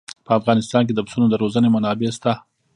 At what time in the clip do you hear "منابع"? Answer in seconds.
1.75-2.09